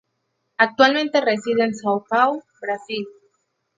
Actualmente 0.57 1.21
reside 1.21 1.63
en 1.63 1.73
São 1.75 2.03
Paulo, 2.09 2.41
Brasil. 2.59 3.05